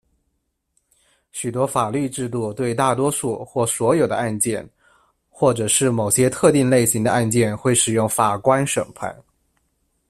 [1.31, 4.67] 许多法律制度对大多数或所有的案件，
[5.29, 9.15] 或者是某些特定类型的案件会使用法官审判。